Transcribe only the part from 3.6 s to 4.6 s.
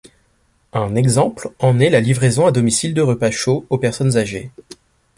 aux personnes âgées.